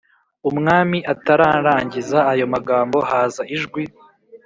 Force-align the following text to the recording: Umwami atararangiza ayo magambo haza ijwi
Umwami 0.49 0.97
atararangiza 1.13 2.17
ayo 2.31 2.45
magambo 2.53 2.97
haza 3.09 3.43
ijwi 3.55 3.83